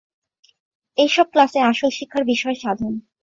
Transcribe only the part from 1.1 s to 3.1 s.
ক্লাসে আসল শিক্ষার বিষয় সাধন।